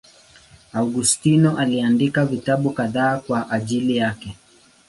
[0.73, 4.35] Augustino aliandika vitabu kadhaa kwa ajili yake.